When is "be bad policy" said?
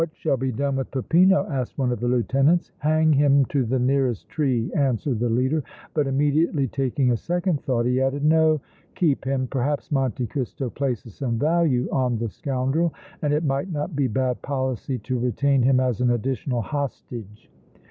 13.95-14.97